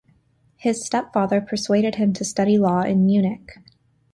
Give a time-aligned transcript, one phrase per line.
[0.55, 3.59] His stepfather persuaded him to study law in Munich.